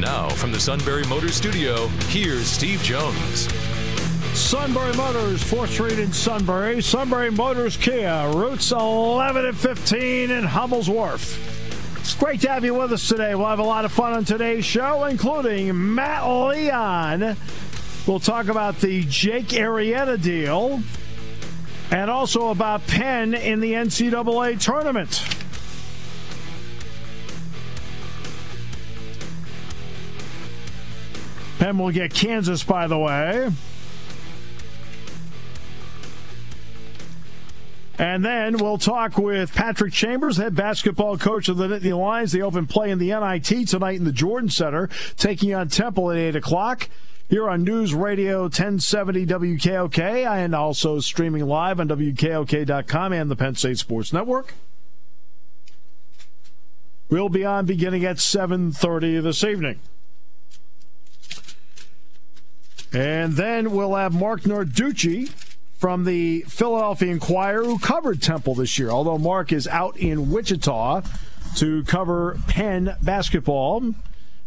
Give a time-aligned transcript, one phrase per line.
[0.00, 3.52] Now, from the Sunbury Motors Studio, here's Steve Jones.
[4.32, 6.80] Sunbury Motors, 4th Street in Sunbury.
[6.80, 11.96] Sunbury Motors Kia, routes 11 and 15 in Hummel's Wharf.
[11.98, 13.34] It's great to have you with us today.
[13.34, 17.36] We'll have a lot of fun on today's show, including Matt Leon.
[18.06, 20.80] We'll talk about the Jake Arrieta deal
[21.90, 25.37] and also about Penn in the NCAA tournament.
[31.76, 33.50] Will get Kansas, by the way.
[37.98, 42.30] And then we'll talk with Patrick Chambers, head basketball coach of the Nittany Lions.
[42.30, 46.16] They open play in the NIT tonight in the Jordan Center, taking on Temple at
[46.16, 46.88] 8 o'clock
[47.28, 53.56] here on News Radio 1070 WKOK and also streaming live on WKOK.com and the Penn
[53.56, 54.54] State Sports Network.
[57.10, 59.80] We'll be on beginning at 7.30 this evening.
[62.92, 65.30] And then we'll have Marc Narducci
[65.74, 71.02] from the Philadelphia Inquirer who covered Temple this year, although Marc is out in Wichita
[71.56, 73.94] to cover Penn basketball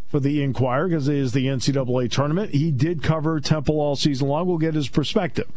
[0.09, 2.53] for the Inquirer because it is the NCAA tournament.
[2.53, 4.47] He did cover Temple all season long.
[4.47, 5.47] We'll get his perspective.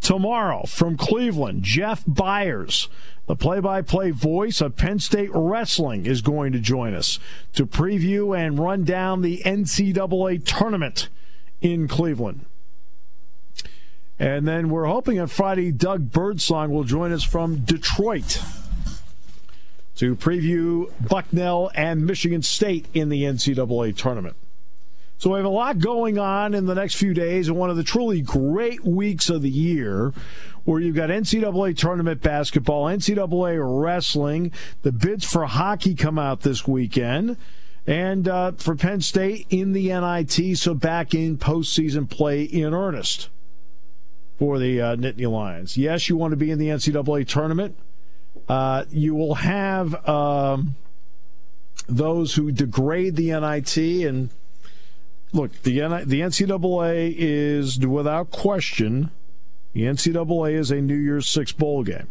[0.00, 2.88] Tomorrow from Cleveland, Jeff Byers,
[3.26, 7.18] the play by play voice of Penn State Wrestling, is going to join us
[7.54, 11.08] to preview and run down the NCAA tournament
[11.60, 12.44] in Cleveland.
[14.18, 18.42] And then we're hoping on Friday, Doug Birdsong will join us from Detroit
[19.96, 24.36] to preview Bucknell and Michigan State in the NCAA tournament.
[25.18, 27.76] So we have a lot going on in the next few days, and one of
[27.76, 30.12] the truly great weeks of the year,
[30.64, 36.68] where you've got NCAA tournament basketball, NCAA wrestling, the bids for hockey come out this
[36.68, 37.36] weekend,
[37.88, 43.30] and uh, for Penn State in the NIT, so back in postseason play in earnest
[44.38, 45.78] for the uh, Nittany Lions.
[45.78, 47.78] Yes, you want to be in the NCAA tournament.
[48.46, 50.76] Uh, you will have um,
[51.88, 53.76] those who degrade the NIT
[54.06, 54.28] and
[55.32, 59.10] look the the NCAA is without question
[59.72, 62.08] the NCAA is a New Year's Six bowl game.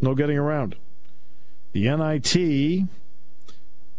[0.00, 0.78] No getting around it.
[1.72, 2.88] The NIT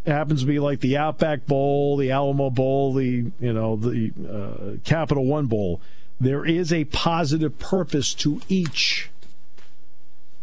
[0.08, 4.78] happens to be like the Outback Bowl, the Alamo Bowl, the you know the uh,
[4.84, 5.82] Capital One Bowl.
[6.20, 9.10] There is a positive purpose to each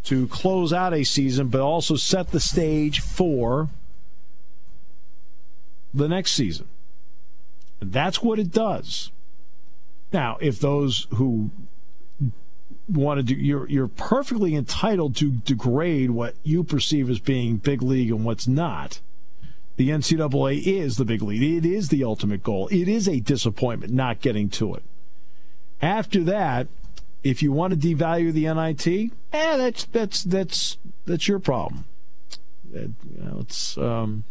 [0.04, 3.68] to close out a season, but also set the stage for
[5.94, 6.66] the next season.
[7.80, 9.10] And that's what it does.
[10.12, 11.50] Now, if those who
[12.88, 17.82] want to do, you're you're perfectly entitled to degrade what you perceive as being big
[17.82, 19.00] league and what's not.
[19.82, 21.42] The NCAA is the big lead.
[21.42, 22.68] It is the ultimate goal.
[22.68, 24.84] It is a disappointment not getting to it.
[25.80, 26.68] After that,
[27.24, 31.84] if you want to devalue the NIT, eh, that's that's that's that's your problem.
[32.72, 34.22] It, you know, it's um,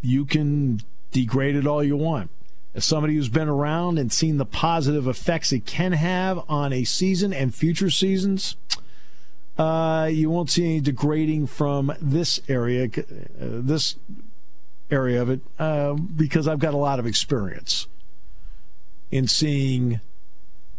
[0.00, 0.80] you can
[1.12, 2.30] degrade it all you want.
[2.74, 6.82] As somebody who's been around and seen the positive effects it can have on a
[6.82, 8.56] season and future seasons,
[9.58, 13.00] uh, you won't see any degrading from this area, uh,
[13.38, 13.96] this
[14.90, 17.86] area of it, uh, because I've got a lot of experience
[19.10, 20.00] in seeing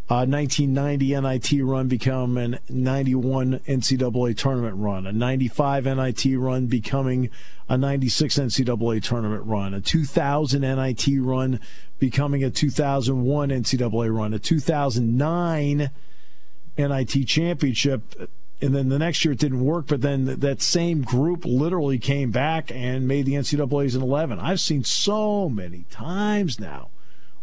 [0.09, 7.29] a 1990 NIT run become a 91 NCAA tournament run, a 95 NIT run becoming
[7.67, 11.59] a 96 NCAA tournament run, a 2000 NIT run
[11.99, 15.89] becoming a 2001 NCAA run, a 2009
[16.77, 18.29] NIT championship.
[18.59, 22.31] And then the next year it didn't work, but then that same group literally came
[22.31, 24.39] back and made the NCAA's in 11.
[24.39, 26.89] I've seen so many times now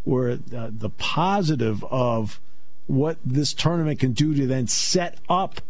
[0.03, 2.41] where uh, the positive of
[2.87, 5.61] what this tournament can do to then set up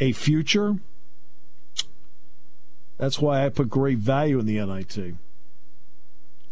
[0.00, 0.76] a future.
[2.98, 5.14] That's why I put great value in the NIT.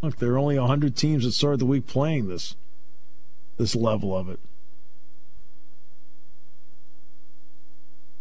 [0.00, 2.56] Look, there are only 100 teams that started the week playing this
[3.56, 4.40] this level of it.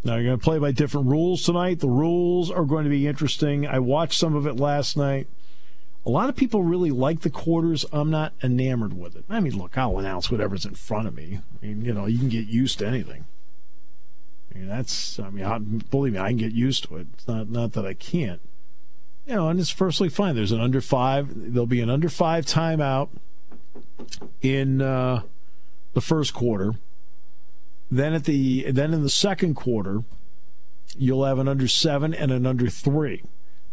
[0.03, 1.79] Now you're going to play by different rules tonight.
[1.79, 3.65] The rules are going to be interesting.
[3.65, 5.27] I watched some of it last night.
[6.05, 7.85] A lot of people really like the quarters.
[7.93, 9.23] I'm not enamored with it.
[9.29, 11.39] I mean, look, I'll announce whatever's in front of me.
[11.39, 13.23] I mean, you know, you can get used to anything.
[14.53, 15.17] I mean, that's.
[15.19, 17.07] I mean, I, believe me, I can get used to it.
[17.13, 18.41] It's not not that I can't.
[19.25, 20.35] You know, and it's perfectly fine.
[20.35, 21.29] There's an under five.
[21.33, 23.07] There'll be an under five timeout
[24.41, 25.21] in uh,
[25.93, 26.73] the first quarter.
[27.93, 30.03] Then at the then in the second quarter,
[30.97, 33.21] you'll have an under seven and an under three.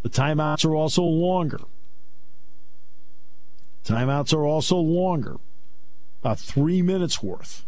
[0.03, 1.61] The timeouts are also longer.
[3.83, 5.39] Timeouts are also longer,
[6.21, 7.65] about three minutes worth.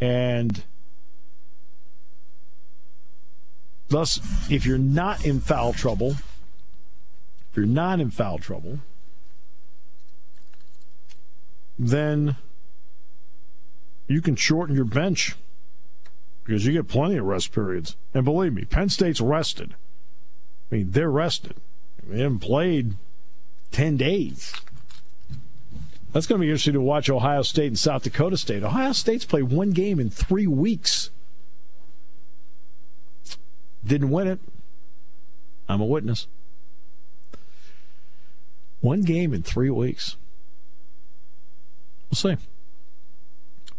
[0.00, 0.62] And
[3.88, 6.10] thus, if you're not in foul trouble,
[7.50, 8.78] if you're not in foul trouble,
[11.76, 12.36] then
[14.06, 15.36] you can shorten your bench
[16.44, 17.96] because you get plenty of rest periods.
[18.12, 19.74] And believe me, Penn State's rested.
[20.70, 21.56] I mean, they're rested.
[22.06, 22.94] They haven't played
[23.72, 24.52] 10 days.
[26.12, 28.62] That's going to be interesting to watch Ohio State and South Dakota State.
[28.62, 31.10] Ohio State's played one game in three weeks.
[33.84, 34.38] Didn't win it.
[35.68, 36.26] I'm a witness.
[38.80, 40.16] One game in three weeks.
[42.10, 42.36] We'll see.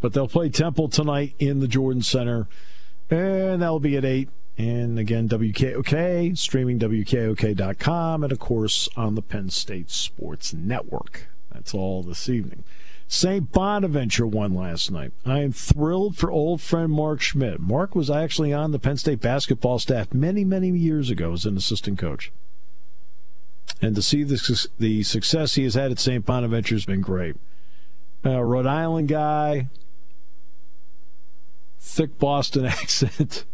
[0.06, 2.48] But they'll play Temple tonight in the Jordan Center,
[3.10, 4.30] and that'll be at 8.
[4.56, 11.30] And again, WKOK, streaming WKOK.com, and of course on the Penn State Sports Network.
[11.52, 12.63] That's all this evening.
[13.07, 13.52] St.
[13.52, 15.12] Bonaventure won last night.
[15.25, 17.60] I am thrilled for old friend Mark Schmidt.
[17.60, 21.58] Mark was actually on the Penn State basketball staff many, many years ago as an
[21.58, 22.31] assistant coach.
[23.81, 26.24] And to see the, the success he has had at St.
[26.24, 27.38] Bonaventure has been great.
[28.24, 29.68] Uh, Rhode Island guy,
[31.86, 33.46] thick Boston accent,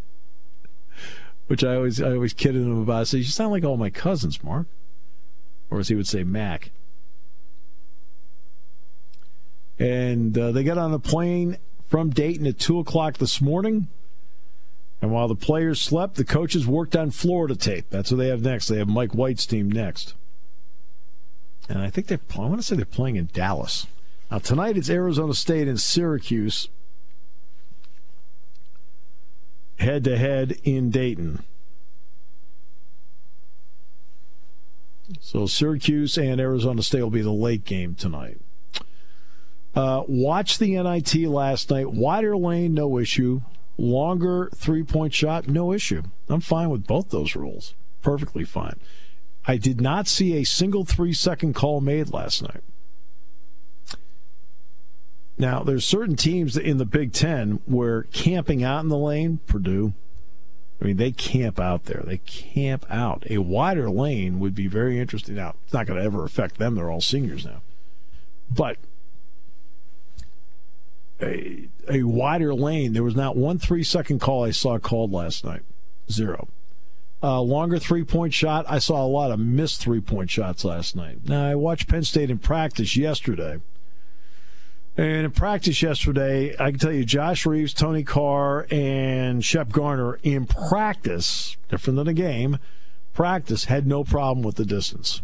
[1.47, 3.01] which I always I always kidded him about.
[3.01, 4.67] I said, "You sound like all my cousins, Mark,"
[5.69, 6.71] or as he would say, Mac.
[9.77, 11.57] And uh, they got on the plane
[11.89, 13.87] from Dayton at two o'clock this morning.
[15.01, 17.85] And while the players slept, the coaches worked on Florida tape.
[17.89, 18.67] That's what they have next.
[18.67, 20.13] They have Mike White's team next.
[21.67, 23.87] And I think they're, I want to say they're playing in Dallas.
[24.29, 26.69] Now, tonight it's Arizona State and Syracuse
[29.81, 31.43] head to head in Dayton.
[35.19, 38.39] So Syracuse and Arizona State will be the late game tonight.
[39.75, 41.91] Uh, watch the NIT last night.
[41.91, 43.41] Wider lane, no issue.
[43.77, 46.03] Longer three point shot, no issue.
[46.29, 47.73] I'm fine with both those rules.
[48.01, 48.79] Perfectly fine.
[49.45, 52.63] I did not see a single three second call made last night.
[55.41, 59.93] Now, there's certain teams in the Big Ten where camping out in the lane, Purdue,
[60.79, 62.03] I mean, they camp out there.
[62.05, 63.23] They camp out.
[63.27, 65.33] A wider lane would be very interesting.
[65.33, 66.75] Now, it's not going to ever affect them.
[66.75, 67.63] They're all seniors now.
[68.51, 68.77] But
[71.19, 75.43] a, a wider lane, there was not one three second call I saw called last
[75.43, 75.63] night.
[76.11, 76.49] Zero.
[77.23, 78.63] Uh, longer three point shot.
[78.69, 81.27] I saw a lot of missed three point shots last night.
[81.27, 83.59] Now, I watched Penn State in practice yesterday
[84.97, 90.19] and in practice yesterday, I can tell you Josh Reaves, Tony Carr, and Shep Garner
[90.21, 92.59] in practice, different than a game,
[93.13, 95.21] practice had no problem with the distance.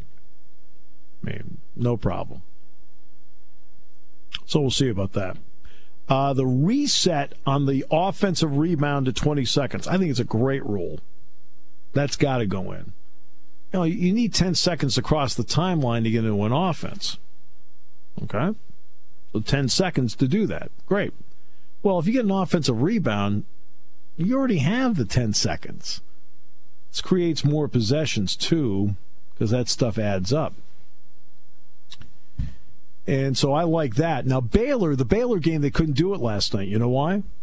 [1.22, 2.44] I mean, no problem.
[4.45, 5.38] So we'll see about that.
[6.07, 10.66] Uh, the reset on the offensive rebound to 20 seconds, I think it's a great
[10.66, 11.00] rule.
[11.92, 12.94] That's got to go in.
[13.74, 17.18] You know, you need 10 seconds across the timeline to get into an offense.
[18.24, 18.57] Okay?
[19.34, 20.72] So 10 seconds to do that.
[20.86, 21.14] Great.
[21.84, 23.46] Well, if you get an offensive rebound,
[24.16, 26.02] you already have the 10 seconds.
[26.92, 28.96] This creates more possessions too,
[29.34, 30.54] because that stuff adds up.
[33.06, 34.26] And so I like that.
[34.26, 36.68] Now, Baylor, the Baylor game, they couldn't do it last night.
[36.68, 37.24] You know why?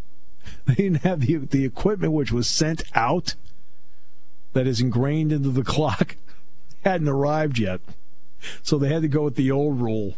[0.66, 3.34] They didn't have the, the equipment which was sent out
[4.52, 6.16] that is ingrained into the clock,
[6.84, 7.80] hadn't arrived yet.
[8.62, 10.16] So they had to go with the old rule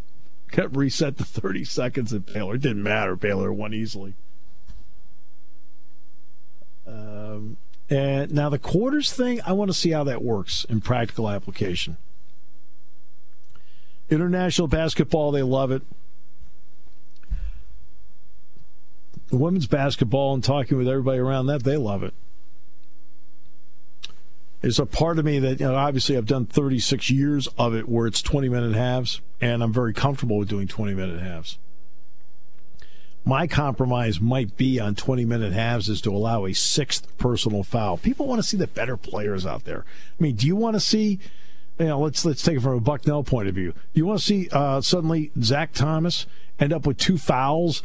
[0.50, 2.54] kept reset to 30 seconds at Baylor.
[2.54, 3.16] It didn't matter.
[3.16, 4.14] Baylor won easily.
[6.86, 7.56] Um,
[7.90, 11.96] and now the quarters thing, I want to see how that works in practical application.
[14.08, 15.82] International basketball, they love it.
[19.28, 22.14] The women's basketball and talking with everybody around that, they love it.
[24.62, 27.88] There's a part of me that, you know, obviously I've done 36 years of it
[27.88, 31.58] where it's 20 minute halves, and I'm very comfortable with doing 20 minute halves.
[33.24, 37.96] my compromise might be on 20 minute halves is to allow a sixth personal foul.
[37.96, 39.84] People want to see the better players out there.
[40.18, 41.18] I mean, do you want to see?
[41.78, 43.72] You know, let's let's take it from a Bucknell point of view.
[43.72, 46.26] Do you want to see uh, suddenly Zach Thomas
[46.58, 47.82] end up with two fouls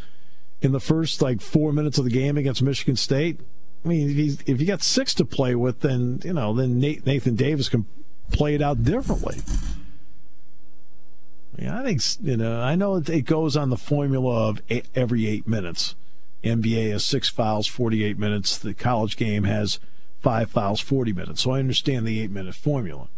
[0.61, 3.39] in the first like four minutes of the game against Michigan State?
[3.83, 6.79] I mean, if, he's, if you got six to play with, then you know, then
[6.79, 7.85] Nathan Davis can
[8.31, 9.37] play it out differently.
[11.57, 12.61] Yeah, I think you know.
[12.61, 15.95] I know it goes on the formula of eight, every eight minutes.
[16.43, 18.57] NBA has six fouls, forty-eight minutes.
[18.57, 19.79] The college game has
[20.19, 21.41] five fouls, forty minutes.
[21.41, 23.09] So I understand the eight-minute formula.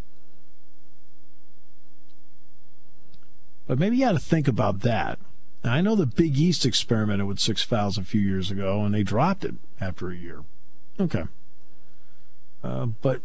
[3.65, 5.19] But maybe you got to think about that.
[5.63, 8.93] Now, I know the Big East experimented with six fouls a few years ago, and
[8.93, 10.43] they dropped it after a year.
[10.99, 11.23] Okay.
[12.63, 13.21] Uh, but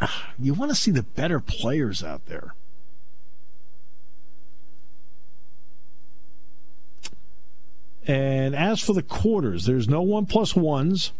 [0.00, 0.06] uh,
[0.38, 2.54] you want to see the better players out there.
[8.06, 11.12] And as for the quarters, there's no one plus ones.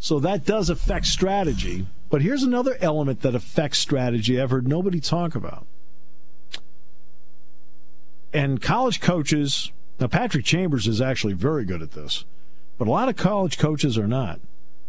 [0.00, 1.86] So that does affect strategy.
[2.10, 5.66] But here's another element that affects strategy I've heard nobody talk about.
[8.32, 12.24] And college coaches, now Patrick Chambers is actually very good at this,
[12.76, 14.40] but a lot of college coaches are not.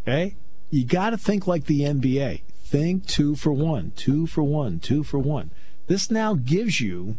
[0.09, 0.35] Okay?
[0.71, 2.41] You got to think like the NBA.
[2.63, 5.51] Think two for one, two for one, two for one.
[5.87, 7.17] This now gives you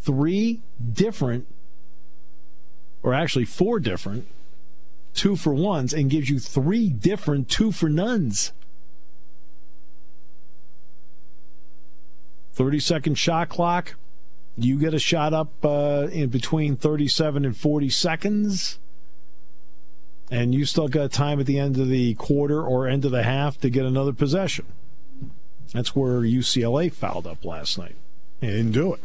[0.00, 1.46] three different,
[3.02, 4.26] or actually four different,
[5.14, 8.52] two for ones and gives you three different two for nuns.
[12.54, 13.96] 30 second shot clock.
[14.56, 18.78] You get a shot up uh, in between 37 and 40 seconds
[20.30, 23.22] and you still got time at the end of the quarter or end of the
[23.22, 24.66] half to get another possession.
[25.72, 27.96] That's where UCLA fouled up last night.
[28.40, 29.00] They didn't do it.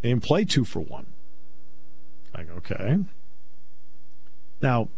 [0.00, 1.06] They didn't play two for one.
[2.34, 2.98] Like, okay.
[4.60, 4.88] Now,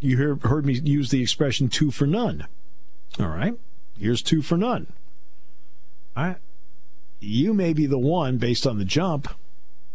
[0.00, 2.46] you hear, heard me use the expression two for none.
[3.18, 3.54] All right.
[3.98, 4.92] Here's two for none.
[6.16, 6.36] All right.
[7.20, 9.28] You may be the one, based on the jump,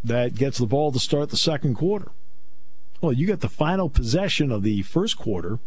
[0.03, 2.11] that gets the ball to start the second quarter.
[3.03, 5.59] Well, you get the final possession of the first quarter,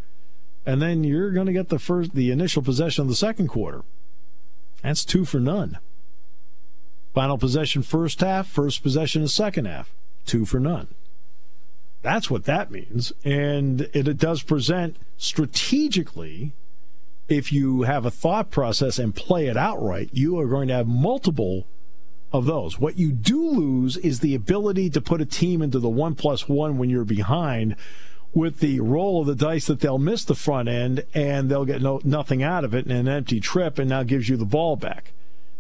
[0.65, 3.83] and then you're going to get the first, the initial possession of the second quarter.
[4.83, 5.77] That's two for none.
[7.13, 9.93] Final possession first half, first possession of second half,
[10.25, 10.89] two for none.
[12.01, 13.13] That's what that means.
[13.23, 16.55] And it, it, does present strategically,
[17.29, 20.87] if you have a thought process and play it outright, you are going to have
[20.87, 21.67] multiple
[22.33, 22.79] of those.
[22.79, 26.49] What you do lose is the ability to put a team into the one plus
[26.49, 27.77] one when you're behind
[28.35, 31.81] with the roll of the dice that they'll miss the front end and they'll get
[31.81, 34.77] no, nothing out of it in an empty trip and now gives you the ball
[34.77, 35.13] back.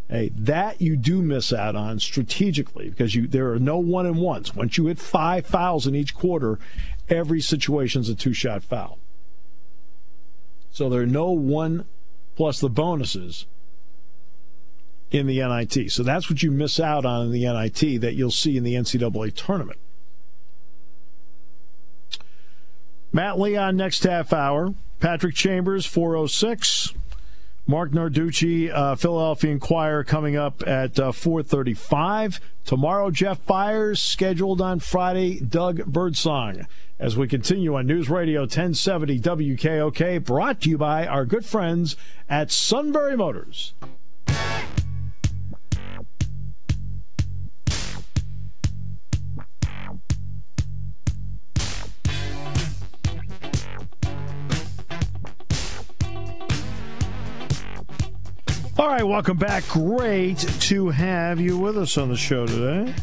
[0.08, 4.18] Hey, that you do miss out on strategically because you there are no one and
[4.18, 4.54] ones.
[4.54, 6.58] Once you hit five fouls in each quarter,
[7.08, 8.98] every situation is a two shot foul.
[10.70, 11.86] So there are no one
[12.36, 13.46] plus the bonuses
[15.10, 15.90] in the NIT.
[15.90, 18.74] So that's what you miss out on in the NIT that you'll see in the
[18.74, 19.78] NCAA tournament.
[23.12, 24.74] Matt Leon next half hour.
[25.00, 26.92] Patrick Chambers, 406.
[27.68, 33.10] Marc Narducci, uh, Philadelphia Inquirer, coming up at uh, 4:35 tomorrow.
[33.10, 35.40] Jeff Byers scheduled on Friday.
[35.40, 36.66] Doug Birdsong.
[36.98, 41.96] As we continue on News Radio 1070 WKOK, brought to you by our good friends
[42.28, 43.74] at Sunbury Motors.
[58.78, 59.66] All right, welcome back.
[59.68, 62.94] Great to have you with us on the show today.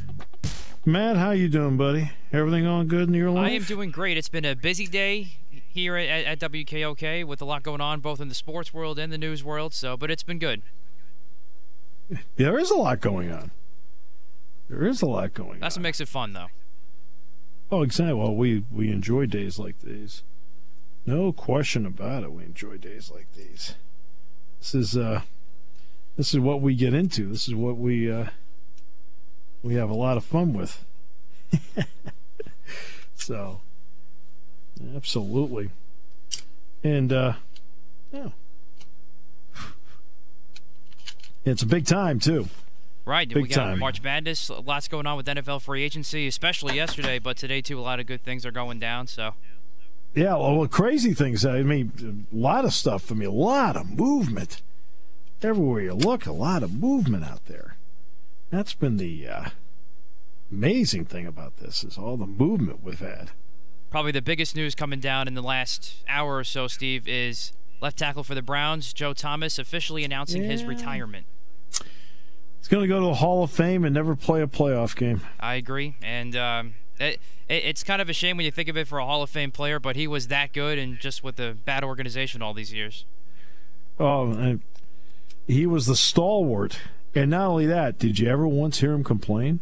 [0.86, 2.12] Matt, how you doing, buddy?
[2.32, 3.50] Everything going good in your life?
[3.50, 4.16] I am doing great.
[4.16, 8.22] It's been a busy day here at, at WKOK with a lot going on, both
[8.22, 9.74] in the sports world and the news world.
[9.74, 10.62] So, but it's been good.
[12.36, 13.50] There is a lot going on.
[14.70, 15.60] There is a lot going That's on.
[15.62, 16.48] That's what makes it fun, though.
[17.72, 18.14] Oh, exactly.
[18.14, 20.22] Well, we we enjoy days like these.
[21.08, 22.32] No question about it.
[22.32, 23.74] We enjoy days like these.
[24.60, 25.24] This is uh
[26.16, 27.28] this is what we get into.
[27.28, 28.28] This is what we uh,
[29.62, 30.84] we have a lot of fun with.
[33.16, 33.62] so,
[34.96, 35.70] absolutely,
[36.84, 37.34] and uh,
[38.12, 38.30] yeah,
[41.46, 42.48] it's a big time too.
[43.06, 43.80] Right, big we got time.
[43.80, 44.50] March Madness.
[44.50, 47.80] Lots going on with NFL free agency, especially yesterday, but today too.
[47.80, 49.08] A lot of good things are going down.
[49.08, 49.34] So.
[50.16, 51.44] Yeah, well, crazy things.
[51.44, 53.12] I mean, a lot of stuff.
[53.12, 54.62] I mean, a lot of movement
[55.46, 57.78] everywhere you look, a lot of movement out there.
[58.50, 59.46] That's been the uh,
[60.52, 63.32] amazing thing about this is all the movement we've had.
[63.90, 67.98] probably the biggest news coming down in the last hour or so, Steve, is left
[67.98, 70.50] tackle for the Browns, Joe Thomas, officially announcing yeah.
[70.50, 71.26] his retirement.
[72.60, 75.22] He's going to go to the Hall of Fame and never play a playoff game.
[75.40, 77.20] I agree, and um, it,
[77.50, 79.30] it, it's kind of a shame when you think of it for a Hall of
[79.30, 82.74] Fame player, but he was that good and just with a bad organization all these
[82.74, 83.06] years.
[84.00, 84.58] Oh,
[85.48, 86.80] he was the stalwart,
[87.16, 89.60] and not only that, did you ever once hear him complain?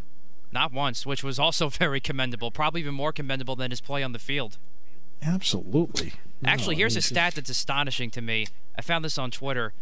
[0.52, 2.52] Not once, which was also very commendable.
[2.52, 4.58] Probably even more commendable than his play on the field.
[5.22, 6.14] Absolutely.
[6.44, 8.48] Actually, no, here's a stat that's astonishing to me.
[8.78, 9.74] I found this on Twitter.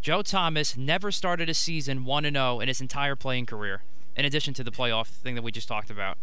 [0.00, 3.82] Joe Thomas never started a season 1 0 in his entire playing career,
[4.16, 6.18] in addition to the playoff thing that we just talked about.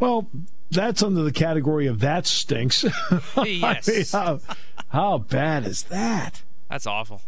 [0.00, 0.28] Well,
[0.70, 2.84] that's under the category of that stinks.
[3.44, 3.88] yes.
[3.88, 4.40] I mean, how,
[4.88, 6.42] how bad is that?
[6.68, 7.20] That's awful.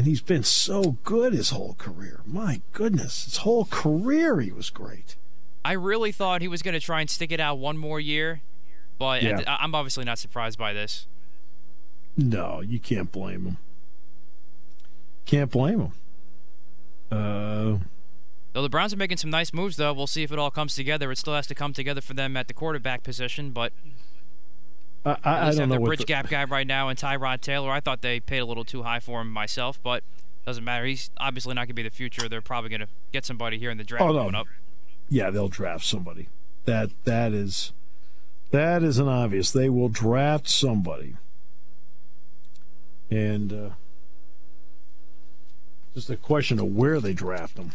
[0.00, 2.22] And he's been so good his whole career.
[2.24, 5.16] My goodness, his whole career he was great.
[5.62, 8.40] I really thought he was going to try and stick it out one more year,
[8.98, 9.42] but yeah.
[9.46, 11.06] I'm obviously not surprised by this.
[12.16, 13.56] No, you can't blame him.
[15.26, 15.92] Can't blame him.
[17.12, 17.84] Uh,
[18.54, 20.74] Though the Browns are making some nice moves, though, we'll see if it all comes
[20.74, 21.12] together.
[21.12, 23.74] It still has to come together for them at the quarterback position, but
[25.04, 25.76] I, I, I don't know.
[25.76, 26.04] Their bridge the...
[26.04, 27.70] gap guy right now and Tyrod Taylor.
[27.70, 30.02] I thought they paid a little too high for him myself, but
[30.44, 30.84] doesn't matter.
[30.84, 32.28] He's obviously not going to be the future.
[32.28, 34.18] They're probably going to get somebody here in the draft oh, no.
[34.20, 34.46] coming up.
[35.08, 36.28] Yeah, they'll draft somebody.
[36.66, 37.72] That that is
[38.50, 39.50] that is an obvious.
[39.50, 41.16] They will draft somebody,
[43.10, 43.70] and uh,
[45.94, 47.72] just a question of where they draft them.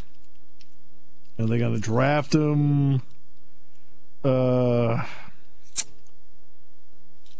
[1.37, 3.01] Are they going to draft them?
[4.23, 5.03] Uh,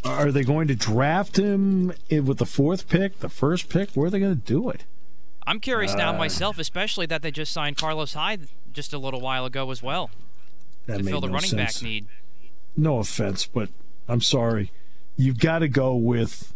[0.06, 3.92] are they going to draft him with the fourth pick, the first pick?
[3.92, 4.84] Where are they going to do it?
[5.48, 9.22] I'm curious uh, now myself, especially that they just signed Carlos Hyde just a little
[9.22, 10.10] while ago as well
[10.88, 11.80] to fill the no running sense.
[11.80, 12.06] back need.
[12.78, 13.70] No offense, but
[14.08, 14.72] I'm sorry.
[15.18, 16.54] You've got to go with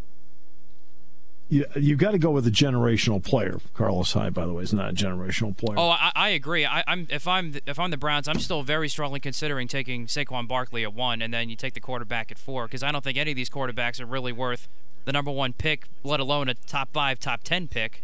[1.50, 3.60] you you got to go with a generational player.
[3.74, 5.78] Carlos Hyde, by the way, is not a generational player.
[5.80, 6.66] Oh, I, I agree.
[6.66, 10.48] I, am if I'm if I'm the Browns, I'm still very strongly considering taking Saquon
[10.48, 13.18] Barkley at one, and then you take the quarterback at four, because I don't think
[13.18, 14.68] any of these quarterbacks are really worth
[15.06, 18.04] the number one pick, let alone a top five, top ten pick.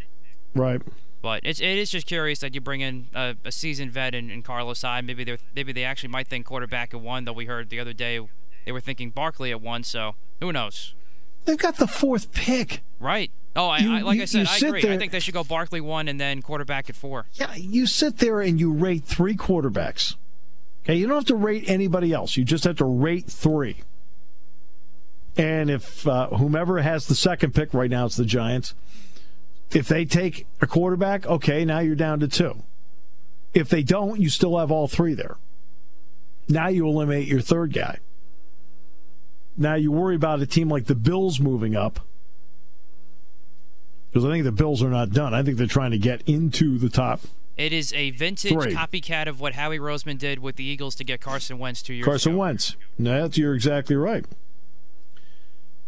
[0.54, 0.82] Right.
[1.22, 4.30] But it's it is just curious that you bring in a, a seasoned vet in,
[4.30, 5.04] in Carlos Hyde.
[5.04, 7.24] Maybe they maybe they actually might think quarterback at one.
[7.24, 8.20] Though we heard the other day
[8.64, 9.84] they were thinking Barkley at one.
[9.84, 10.94] So who knows?
[11.44, 12.82] They've got the fourth pick.
[12.98, 13.25] Right.
[13.56, 14.82] Oh, I, you, I, like you, I said, I agree.
[14.82, 17.26] There, I think they should go Barkley one and then quarterback at four.
[17.32, 20.16] Yeah, you sit there and you rate three quarterbacks.
[20.84, 22.36] Okay, you don't have to rate anybody else.
[22.36, 23.82] You just have to rate three.
[25.36, 28.74] And if uh, whomever has the second pick right now, it's the Giants.
[29.72, 32.62] If they take a quarterback, okay, now you're down to two.
[33.52, 35.36] If they don't, you still have all three there.
[36.48, 37.98] Now you eliminate your third guy.
[39.56, 42.00] Now you worry about a team like the Bills moving up
[44.16, 45.34] because I think the Bills are not done.
[45.34, 47.20] I think they're trying to get into the top.
[47.58, 48.72] It is a vintage three.
[48.72, 52.06] copycat of what Howie Roseman did with the Eagles to get Carson Wentz two years
[52.06, 52.38] Carson ago.
[52.38, 52.76] Wentz.
[52.98, 54.24] That's you're exactly right.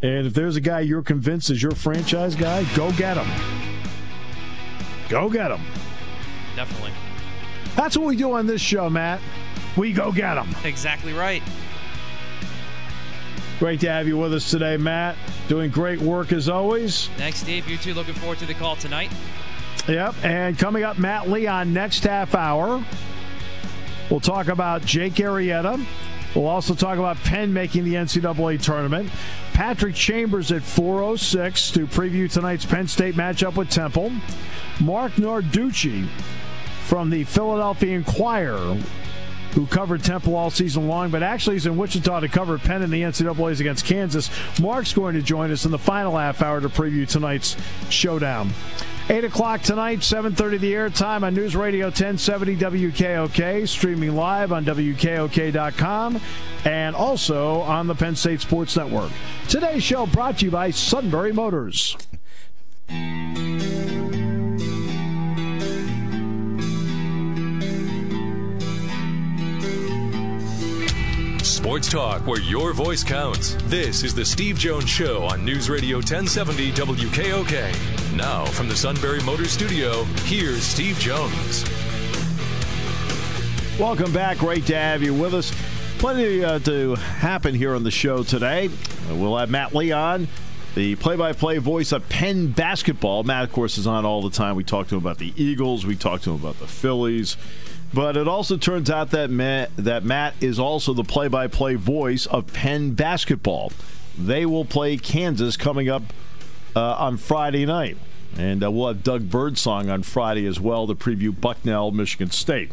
[0.03, 3.27] And if there's a guy you're convinced is your franchise guy, go get him.
[5.09, 5.63] Go get him.
[6.55, 6.93] Definitely.
[7.77, 9.23] That's what we do on this show, Matt.
[9.75, 10.55] We go get him.
[10.65, 11.43] Exactly right.
[13.59, 15.17] Great to have you with us today, Matt.
[15.49, 17.09] Doing great work as always.
[17.17, 17.69] Thanks, Steve.
[17.69, 17.93] You too.
[17.93, 19.11] Looking forward to the call tonight.
[19.89, 20.15] Yep.
[20.23, 22.85] And coming up, Matt Leon next half hour.
[24.11, 25.85] We'll talk about Jake Arrieta.
[26.35, 29.11] We'll also talk about Penn making the NCAA tournament.
[29.55, 34.13] Patrick Chambers at 406 to preview tonight's Penn State matchup with Temple.
[34.81, 36.07] Marc Narducci
[36.85, 38.79] from the Philadelphia Inquirer
[39.53, 42.91] who covered Temple all season long, but actually is in Wichita to cover Penn in
[42.91, 44.31] the NCAA's against Kansas.
[44.61, 47.57] Marc's going to join us in the final half hour to preview tonight's
[47.89, 48.51] showdown.
[49.11, 56.21] 8 o'clock tonight, 7.30 the airtime on News Radio 1070 WKOK, streaming live on WKOK.com
[56.67, 59.11] and also on the Penn State Sports Network.
[59.49, 61.97] Today's show brought to you by Sunbury Motors.
[71.59, 73.57] Sports talk where your voice counts.
[73.65, 78.17] This is the Steve Jones Show on News Radio 1070 WKOK.
[78.17, 81.65] Now, from the Sunbury Motors Studio, here's Steve Jones.
[83.77, 84.39] Welcome back.
[84.39, 85.53] Great to have you with us.
[85.99, 88.71] Plenty uh, to happen here on the show today.
[89.11, 90.29] We'll have Matt Leon,
[90.77, 93.25] the play by play voice of Penn basketball.
[93.25, 94.55] Matt, of course, is on all the time.
[94.55, 97.37] We talk to him about the Eagles, we talk to him about the Phillies
[97.93, 102.53] But it also turns out that Matt, that Matt is also the play-by-play voice of
[102.53, 103.73] Penn basketball.
[104.19, 106.03] They will play Kansas coming up
[106.77, 107.97] uh, on Friday night,
[108.37, 112.73] and uh, we'll have Doug Birdsong on Friday as well to preview Bucknell, Michigan State.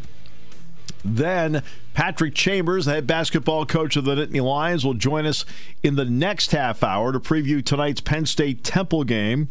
[1.04, 1.62] Then
[1.94, 5.44] Patrick Chambers, the head basketball coach of the Nittany Lions, will join us
[5.82, 9.48] in the next half hour to preview tonight's Penn State Temple game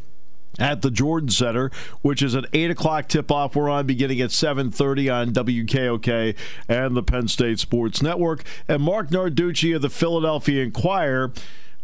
[0.60, 3.56] at the Jordan Center, which is an eight o'clock tip-off.
[3.56, 6.36] We're on beginning at 7:30 on WKOK
[6.68, 8.44] and the Penn State Sports Network.
[8.68, 11.32] And Marc Narducci of the Philadelphia Inquirer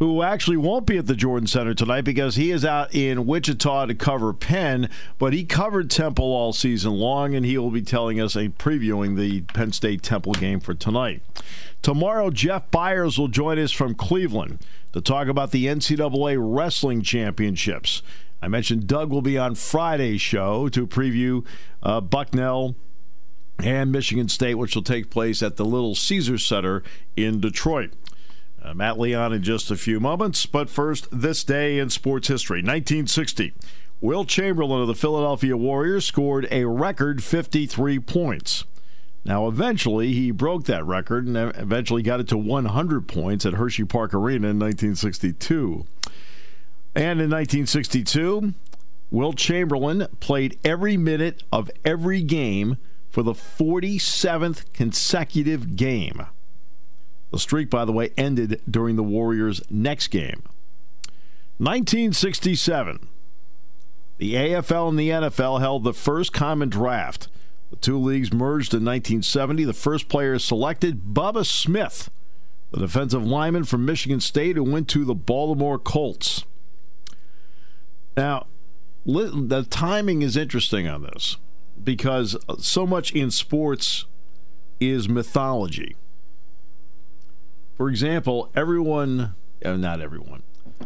[0.01, 3.85] who actually won't be at the Jordan Center tonight because he is out in Wichita
[3.85, 8.19] to cover Penn, but he covered Temple all season long, and he will be telling
[8.19, 11.21] us and previewing the Penn State Temple game for tonight.
[11.83, 18.01] Tomorrow, Jeff Byers will join us from Cleveland to talk about the NCAA Wrestling Championships.
[18.41, 21.45] I mentioned Doug will be on Friday's show to preview
[21.83, 22.75] uh, Bucknell
[23.59, 26.81] and Michigan State, which will take place at the Little Caesar Center
[27.15, 27.93] in Detroit.
[28.61, 32.59] Uh, Matt Leon in just a few moments, but first, this day in sports history
[32.59, 33.53] 1960.
[33.99, 38.63] Wilt Chamberlain of the Philadelphia Warriors scored a record 53 points.
[39.23, 43.83] Now, eventually, he broke that record and eventually got it to 100 points at Hershey
[43.83, 45.85] Park Arena in 1962.
[46.93, 48.53] And in 1962,
[49.09, 52.77] Wilt Chamberlain played every minute of every game
[53.09, 56.25] for the 47th consecutive game.
[57.31, 60.43] The streak, by the way, ended during the Warriors' next game.
[61.57, 63.07] 1967.
[64.17, 67.27] The AFL and the NFL held the first common draft.
[67.69, 69.63] The two leagues merged in 1970.
[69.63, 72.09] The first player selected, Bubba Smith,
[72.71, 76.45] the defensive lineman from Michigan State who went to the Baltimore Colts.
[78.15, 78.47] Now,
[79.05, 81.37] the timing is interesting on this
[81.83, 84.05] because so much in sports
[84.79, 85.95] is mythology.
[87.77, 90.43] For example, everyone, uh, not everyone,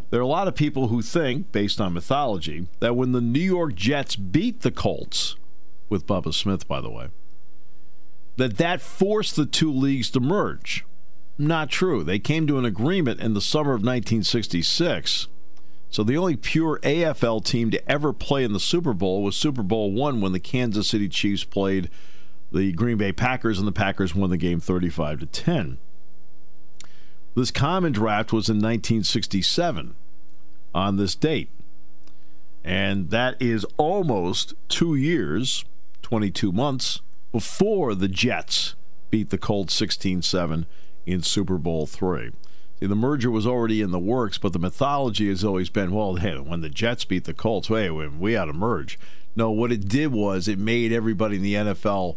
[0.10, 3.40] there are a lot of people who think, based on mythology, that when the New
[3.40, 5.36] York Jets beat the Colts,
[5.90, 7.10] with Bubba Smith, by the way,
[8.38, 10.86] that that forced the two leagues to merge.
[11.38, 12.04] Not true.
[12.04, 15.28] They came to an agreement in the summer of 1966.
[15.96, 19.64] So the only pure AFL team to ever play in the Super Bowl was Super
[19.64, 21.90] Bowl one when the Kansas City Chiefs played
[22.52, 25.78] the Green Bay Packers, and the Packers won the game 35 to 10.
[27.34, 29.96] This common draft was in 1967
[30.74, 31.50] on this date.
[32.62, 35.64] And that is almost two years,
[36.02, 37.00] 22 months,
[37.32, 38.76] before the Jets
[39.10, 40.66] beat the Colts 16 7
[41.06, 42.32] in Super Bowl three.
[42.80, 46.16] See, the merger was already in the works, but the mythology has always been well,
[46.16, 49.00] hey, when the Jets beat the Colts, hey, we had to merge.
[49.36, 52.16] No, what it did was it made everybody in the NFL,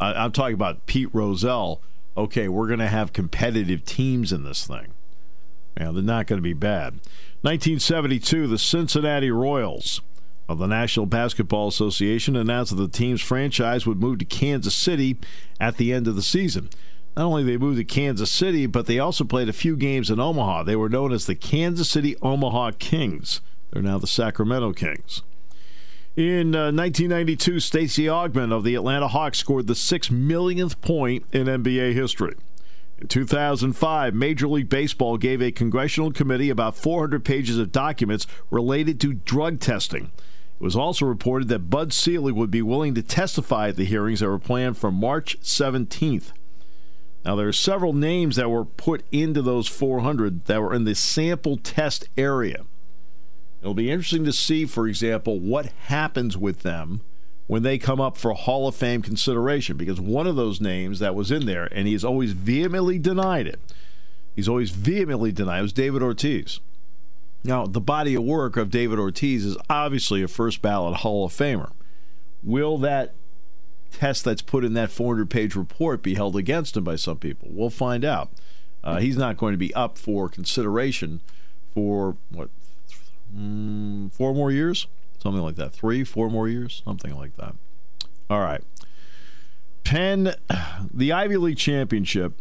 [0.00, 1.80] I'm talking about Pete Rozelle,
[2.16, 4.88] okay, we're going to have competitive teams in this thing.
[5.78, 6.94] Yeah, they're not going to be bad.
[7.42, 10.00] 1972, the Cincinnati Royals
[10.48, 15.16] of the National Basketball Association announced that the team's franchise would move to Kansas City
[15.60, 16.68] at the end of the season.
[17.20, 20.18] Not only they moved to Kansas City, but they also played a few games in
[20.18, 20.62] Omaha.
[20.62, 23.42] They were known as the Kansas City Omaha Kings.
[23.70, 25.20] They're now the Sacramento Kings.
[26.16, 31.46] In uh, 1992, Stacey Augmon of the Atlanta Hawks scored the six millionth point in
[31.46, 32.36] NBA history.
[32.98, 38.98] In 2005, Major League Baseball gave a congressional committee about 400 pages of documents related
[39.02, 40.10] to drug testing.
[40.58, 44.20] It was also reported that Bud Selig would be willing to testify at the hearings
[44.20, 46.32] that were planned for March 17th.
[47.24, 50.94] Now, there are several names that were put into those 400 that were in the
[50.94, 52.64] sample test area.
[53.60, 57.02] It'll be interesting to see, for example, what happens with them
[57.46, 61.14] when they come up for Hall of Fame consideration, because one of those names that
[61.14, 63.58] was in there, and he he's always vehemently denied it,
[64.34, 66.60] he's always vehemently denied, it was David Ortiz.
[67.42, 71.32] Now, the body of work of David Ortiz is obviously a first ballot Hall of
[71.32, 71.72] Famer.
[72.42, 73.14] Will that
[73.92, 77.48] test that's put in that 400 page report be held against him by some people?
[77.50, 78.30] We'll find out.
[78.82, 81.20] Uh, he's not going to be up for consideration
[81.74, 82.48] for, what,
[83.34, 84.86] mm, four more years,
[85.22, 85.72] something like that.
[85.72, 87.54] Three, four more years, something like that.
[88.30, 88.62] All right.
[89.84, 90.34] Penn,
[90.92, 92.34] the Ivy League championship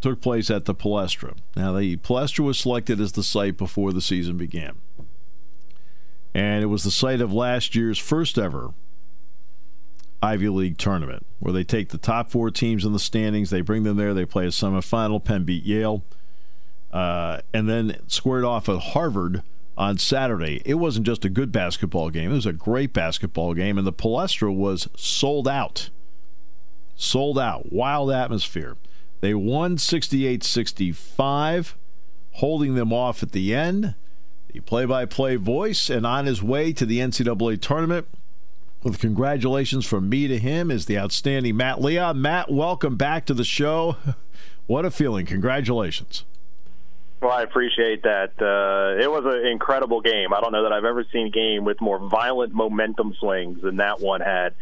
[0.00, 1.36] took place at the Palestra.
[1.56, 4.76] Now, the Palestra was selected as the site before the season began.
[6.34, 8.72] And it was the site of last year's first ever
[10.22, 13.82] Ivy League tournament, where they take the top four teams in the standings, they bring
[13.82, 15.22] them there, they play a semifinal.
[15.22, 16.04] Penn beat Yale,
[16.92, 19.42] uh, and then squared off at Harvard
[19.76, 20.62] on Saturday.
[20.64, 23.92] It wasn't just a good basketball game, it was a great basketball game, and the
[23.92, 25.90] Palestra was sold out.
[26.94, 28.76] sold out, wild atmosphere.
[29.20, 31.76] They won 68 65,
[32.32, 33.94] holding them off at the end.
[34.52, 38.06] The play by play voice and on his way to the NCAA tournament.
[38.82, 42.20] With congratulations from me to him is the outstanding Matt Leon.
[42.20, 43.96] Matt, welcome back to the show.
[44.68, 45.26] What a feeling.
[45.26, 46.24] Congratulations.
[47.20, 48.30] Well, I appreciate that.
[48.40, 50.32] Uh, it was an incredible game.
[50.32, 53.78] I don't know that I've ever seen a game with more violent momentum swings than
[53.78, 54.54] that one had,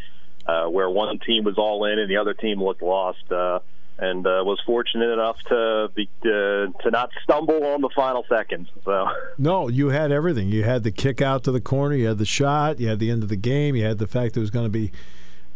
[0.47, 3.31] uh, where one team was all in and the other team looked lost.
[3.31, 3.61] Uh,
[4.01, 8.69] and uh, was fortunate enough to be uh, to not stumble on the final seconds.
[8.85, 9.09] So
[9.39, 10.49] no, you had everything.
[10.49, 11.95] You had the kick out to the corner.
[11.95, 12.81] You had the shot.
[12.81, 13.77] You had the end of the game.
[13.77, 14.91] You had the fact that it was going to be,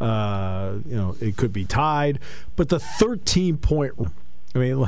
[0.01, 2.19] uh, you know, it could be tied.
[2.57, 3.95] But the 13 point.
[4.55, 4.87] I mean.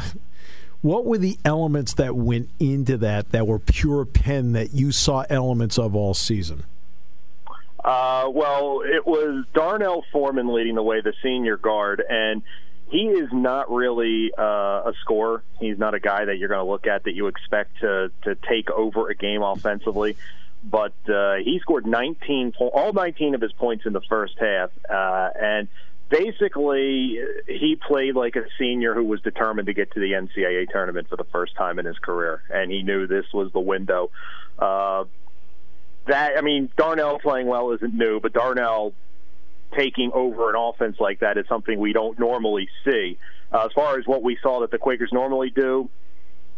[0.82, 5.24] What were the elements that went into that that were pure Penn that you saw
[5.28, 6.62] elements of all season?
[7.82, 12.42] Uh, well, it was Darnell Foreman leading the way, the senior guard, and
[12.88, 15.42] he is not really uh, a scorer.
[15.58, 18.34] He's not a guy that you're going to look at that you expect to to
[18.34, 20.16] take over a game offensively.
[20.68, 25.30] But uh, he scored 19, all 19 of his points in the first half, uh,
[25.40, 25.68] and
[26.08, 31.08] basically he played like a senior who was determined to get to the NCAA tournament
[31.08, 34.10] for the first time in his career, and he knew this was the window.
[34.58, 35.04] Uh,
[36.06, 38.92] that I mean, Darnell playing well isn't new, but Darnell
[39.76, 43.18] taking over an offense like that is something we don't normally see.
[43.52, 45.88] Uh, as far as what we saw that the Quakers normally do,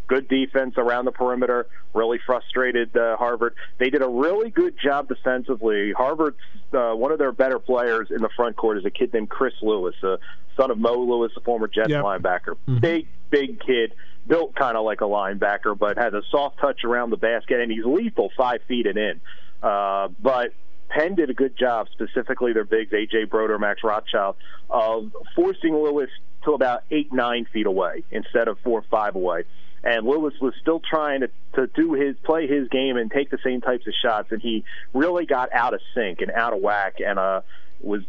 [0.08, 3.54] good defense around the perimeter, really frustrated uh, Harvard.
[3.78, 5.92] They did a really good job defensively.
[5.92, 6.38] Harvard's
[6.72, 9.54] uh, one of their better players in the front court is a kid named Chris
[9.62, 10.18] Lewis, a
[10.56, 12.02] son of Mo Lewis, a former Jets yep.
[12.02, 12.56] linebacker.
[12.66, 12.78] Mm-hmm.
[12.78, 13.92] Big, big kid,
[14.26, 17.70] built kind of like a linebacker, but has a soft touch around the basket, and
[17.70, 19.20] he's lethal five feet and in.
[19.62, 20.52] Uh, but
[20.88, 23.24] Penn did a good job, specifically their bigs, A.J.
[23.24, 24.36] Brodeur, Max Rothschild,
[24.70, 26.10] of forcing Lewis
[26.44, 29.44] to about eight, nine feet away instead of four, five away.
[29.84, 33.38] And Lewis was still trying to, to do his play his game and take the
[33.44, 36.96] same types of shots, and he really got out of sync and out of whack,
[37.04, 37.42] and uh,
[37.80, 38.02] was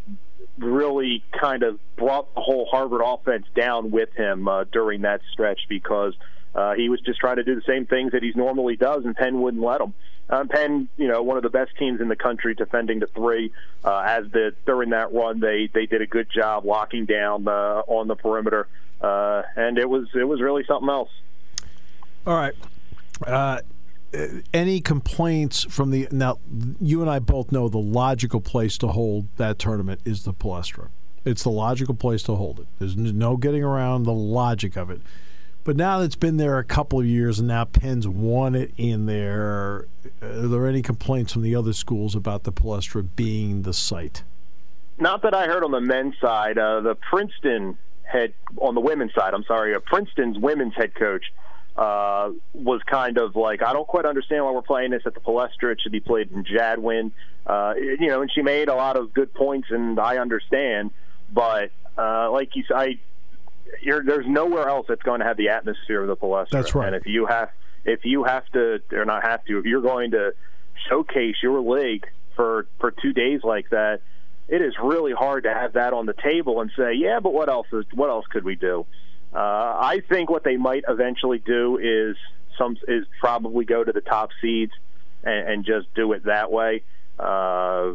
[0.58, 5.60] really kind of brought the whole Harvard offense down with him uh, during that stretch
[5.68, 6.14] because
[6.54, 9.14] uh, he was just trying to do the same things that he normally does, and
[9.14, 9.94] Penn wouldn't let him.
[10.30, 13.52] Um, Penn, you know, one of the best teams in the country defending the three.
[13.84, 17.82] Uh, as the during that run, they they did a good job locking down uh,
[17.86, 18.68] on the perimeter,
[19.00, 21.10] uh, and it was it was really something else.
[22.26, 22.54] All right.
[23.26, 23.60] Uh,
[24.54, 26.38] any complaints from the now?
[26.80, 30.88] You and I both know the logical place to hold that tournament is the Palestra.
[31.24, 32.66] It's the logical place to hold it.
[32.78, 35.00] There's no getting around the logic of it.
[35.62, 38.72] But now that it's been there a couple of years and now Penn's won it
[38.76, 39.86] in there,
[40.22, 44.22] are there any complaints from the other schools about the Palestra being the site?
[44.98, 46.58] Not that I heard on the men's side.
[46.58, 51.24] Uh, the Princeton head, on the women's side, I'm sorry, uh, Princeton's women's head coach
[51.76, 55.20] uh, was kind of like, I don't quite understand why we're playing this at the
[55.20, 55.72] Palestra.
[55.72, 57.12] It should be played in Jadwin.
[57.46, 60.90] Uh, you know, and she made a lot of good points, and I understand.
[61.32, 62.98] But uh, like you said, I
[63.84, 66.50] there's nowhere else that's going to have the atmosphere of the Palestra.
[66.50, 66.86] That's right.
[66.86, 67.50] And if you have,
[67.84, 70.34] if you have to, or not have to, if you're going to
[70.88, 72.06] showcase your league
[72.36, 74.00] for for two days like that,
[74.48, 77.48] it is really hard to have that on the table and say, yeah, but what
[77.48, 78.86] else is what else could we do?
[79.32, 82.16] Uh, I think what they might eventually do is
[82.58, 84.72] some is probably go to the top seeds
[85.22, 86.82] and, and just do it that way.
[87.18, 87.92] Uh,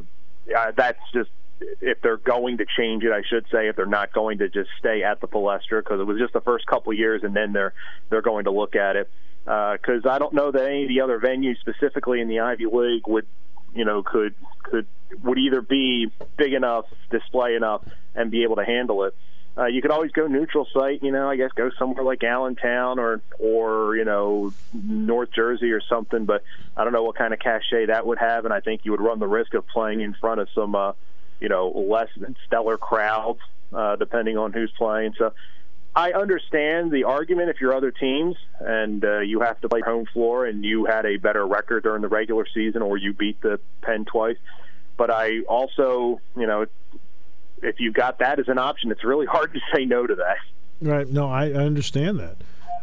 [0.75, 4.39] that's just if they're going to change it, I should say, if they're not going
[4.39, 7.35] to just stay at the Palestra, because it was just the first couple years, and
[7.35, 7.73] then they're
[8.09, 9.09] they're going to look at it.
[9.43, 12.65] Because uh, I don't know that any of the other venues, specifically in the Ivy
[12.65, 13.27] League, would
[13.73, 14.87] you know could could
[15.23, 17.83] would either be big enough, display enough,
[18.15, 19.15] and be able to handle it.
[19.57, 21.29] Uh, you could always go neutral site, you know.
[21.29, 26.25] I guess go somewhere like Allentown or or you know North Jersey or something.
[26.25, 26.43] But
[26.75, 28.99] I don't know what kind of cachet that would have, and I think you would
[28.99, 30.91] run the risk of playing in front of some uh,
[31.39, 33.39] you know, less than stellar crowds,
[33.73, 35.13] uh, depending on who's playing.
[35.17, 35.33] So
[35.95, 40.05] I understand the argument if you're other teams and uh, you have to play home
[40.11, 43.59] floor and you had a better record during the regular season or you beat the
[43.81, 44.37] Penn twice.
[44.97, 46.65] But I also, you know,
[47.61, 50.37] if you've got that as an option, it's really hard to say no to that.
[50.81, 51.07] Right.
[51.07, 52.37] No, I, I understand that.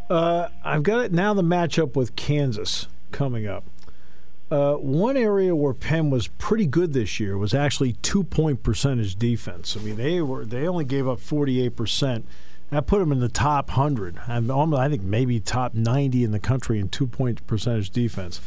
[0.09, 3.63] Uh, I've got it now the matchup with Kansas coming up.
[4.51, 9.15] Uh, one area where Penn was pretty good this year was actually two point percentage
[9.15, 9.75] defense.
[9.75, 12.25] I mean, they were they only gave up 48 percent.
[12.69, 14.19] That put them in the top 100.
[14.27, 18.41] I I think maybe top 90 in the country in two point percentage defense.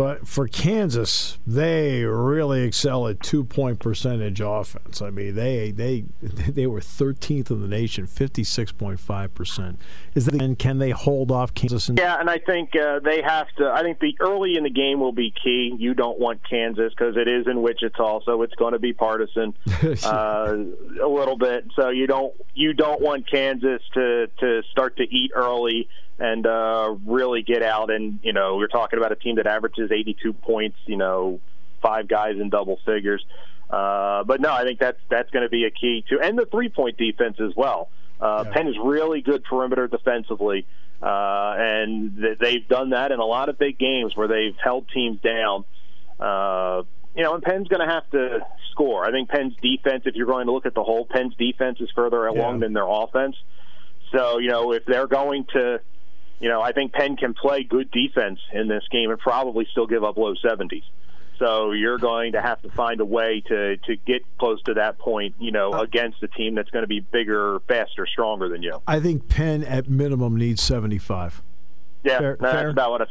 [0.00, 5.02] But for Kansas, they really excel at two point percentage offense.
[5.02, 9.78] I mean, they they they were 13th in the nation, 56.5 percent.
[10.14, 11.90] Is that and can they hold off Kansas?
[11.90, 13.70] And- yeah, and I think uh, they have to.
[13.70, 15.76] I think the early in the game will be key.
[15.78, 19.52] You don't want Kansas because it is in Wichita, so it's going to be partisan
[20.02, 20.56] uh,
[21.02, 21.66] a little bit.
[21.76, 26.94] So you don't you don't want Kansas to to start to eat early and uh,
[27.06, 27.90] really get out.
[27.90, 30.76] And you know, we're talking about a team that averages 82 points.
[30.86, 31.40] You know,
[31.82, 33.24] five guys in double figures.
[33.68, 36.46] Uh, but no, I think that's that's going to be a key too, and the
[36.46, 37.88] three point defense as well.
[38.20, 38.52] Uh, yeah.
[38.52, 40.66] Penn is really good perimeter defensively,
[41.02, 44.86] uh, and th- they've done that in a lot of big games where they've held
[44.92, 45.64] teams down.
[46.18, 46.82] Uh,
[47.16, 48.40] you know, and Penn's going to have to
[48.72, 49.04] score.
[49.04, 51.88] I think Penn's defense, if you're going to look at the whole, Penn's defense is
[51.94, 52.66] further along yeah.
[52.66, 53.36] than their offense.
[54.12, 55.80] So, you know, if they're going to
[56.40, 59.86] you know, I think Penn can play good defense in this game and probably still
[59.86, 60.82] give up low 70s.
[61.38, 64.98] So you're going to have to find a way to to get close to that
[64.98, 68.62] point, you know, uh, against a team that's going to be bigger, faster, stronger than
[68.62, 68.82] you.
[68.86, 71.42] I think Penn at minimum needs 75.
[72.04, 72.68] Yeah, fair, that's fair?
[72.68, 73.02] about what.
[73.02, 73.06] I,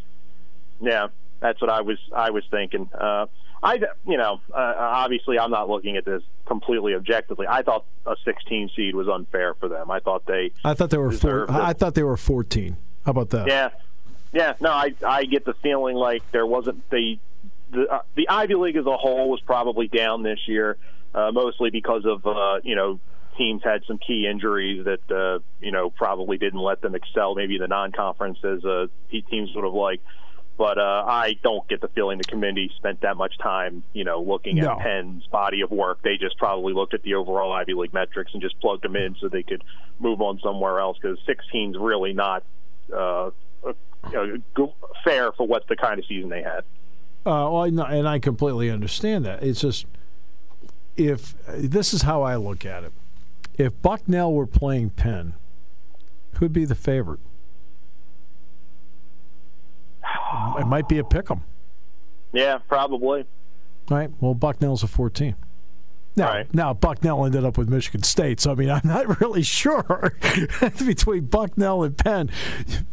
[0.79, 1.07] yeah,
[1.39, 2.87] that's what I was I was thinking.
[2.93, 3.25] Uh,
[3.63, 7.47] I you know uh, obviously I'm not looking at this completely objectively.
[7.47, 9.89] I thought a 16 seed was unfair for them.
[9.89, 10.51] I thought they.
[10.63, 12.77] I thought they were four, I thought they were 14.
[13.05, 13.47] How about that?
[13.47, 13.69] Yeah,
[14.33, 14.53] yeah.
[14.59, 17.17] No, I I get the feeling like there wasn't the
[17.71, 20.77] the uh, the Ivy League as a whole was probably down this year,
[21.13, 22.99] uh, mostly because of uh, you know
[23.37, 27.35] teams had some key injuries that uh, you know probably didn't let them excel.
[27.35, 30.03] Maybe the non-conference as uh, teams would have liked.
[30.57, 34.21] But uh, I don't get the feeling the committee spent that much time, you know,
[34.21, 34.71] looking no.
[34.71, 36.01] at Penn's body of work.
[36.01, 39.15] They just probably looked at the overall Ivy League metrics and just plugged them in
[39.21, 39.63] so they could
[39.99, 40.97] move on somewhere else.
[41.01, 42.43] Because 16 is really not
[42.95, 43.31] uh,
[45.03, 46.63] fair for what the kind of season they had.
[47.25, 49.43] Uh, well, and I completely understand that.
[49.43, 49.85] It's just
[50.95, 52.93] if this is how I look at it.
[53.57, 55.33] If Bucknell were playing Penn,
[56.37, 57.19] who'd be the favorite?
[60.57, 61.43] It might be a pick 'em.
[62.31, 63.25] Yeah, probably.
[63.89, 64.09] Right.
[64.19, 65.35] Well, Bucknell's a 14.
[66.19, 66.53] Now, right.
[66.53, 70.13] now Bucknell ended up with Michigan State, so I mean, I'm not really sure
[70.85, 72.29] between Bucknell and Penn.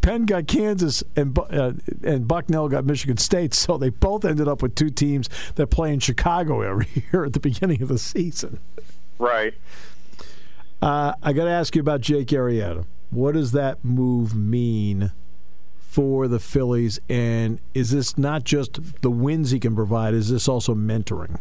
[0.01, 1.73] Penn got Kansas, and uh,
[2.05, 5.93] and Bucknell got Michigan State, so they both ended up with two teams that play
[5.93, 8.61] in Chicago every year at the beginning of the season.
[9.19, 9.55] Right.
[10.81, 12.85] Uh, I got to ask you about Jake Arrieta.
[13.11, 15.11] What does that move mean
[15.79, 17.01] for the Phillies?
[17.09, 20.13] And is this not just the wins he can provide?
[20.15, 21.39] Is this also mentoring?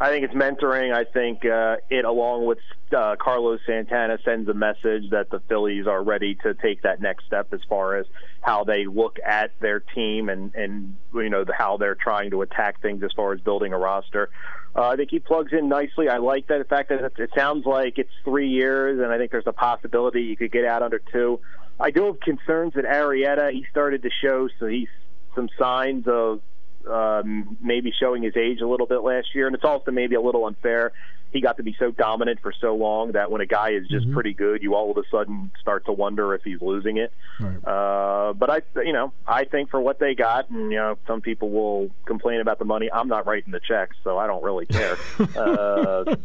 [0.00, 0.94] I think it's mentoring.
[0.94, 2.58] I think uh, it, along with
[2.96, 7.26] uh, Carlos Santana, sends a message that the Phillies are ready to take that next
[7.26, 8.06] step as far as
[8.40, 12.42] how they look at their team and and you know the, how they're trying to
[12.42, 14.30] attack things as far as building a roster.
[14.76, 16.08] Uh, I think he plugs in nicely.
[16.08, 19.32] I like that the fact that it, sounds like it's three years, and I think
[19.32, 21.40] there's a possibility you could get out under two.
[21.80, 24.88] I do have concerns that Arrieta he started to show so he's
[25.34, 26.40] some signs of
[26.88, 30.20] um, maybe showing his age a little bit last year, and it's also maybe a
[30.20, 30.92] little unfair.
[31.30, 34.06] He got to be so dominant for so long that when a guy is just
[34.06, 34.14] mm-hmm.
[34.14, 37.12] pretty good, you all of a sudden start to wonder if he's losing it.
[37.38, 37.58] Right.
[37.66, 41.20] Uh, but I, you know, I think for what they got, and you know, some
[41.20, 42.90] people will complain about the money.
[42.90, 44.96] I'm not writing the checks, so I don't really care.
[45.36, 46.16] uh,